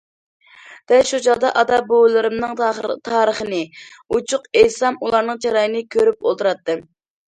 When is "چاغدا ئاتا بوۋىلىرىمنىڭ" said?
1.25-2.57